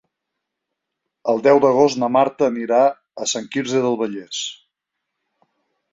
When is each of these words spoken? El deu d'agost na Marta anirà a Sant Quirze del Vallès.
El 1.33 1.43
deu 1.49 1.61
d'agost 1.65 2.01
na 2.03 2.09
Marta 2.17 2.47
anirà 2.53 2.81
a 3.25 3.29
Sant 3.35 3.49
Quirze 3.57 3.83
del 3.85 4.01
Vallès. 4.03 4.43